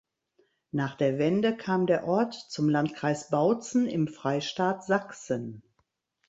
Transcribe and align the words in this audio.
Nach 0.71 0.95
der 0.95 1.19
Wende 1.19 1.55
kam 1.55 1.85
der 1.85 2.07
Ort 2.07 2.33
zum 2.33 2.67
Landkreis 2.69 3.29
Bautzen 3.29 3.85
im 3.85 4.07
Freistaat 4.07 4.83
Sachsen. 4.83 5.61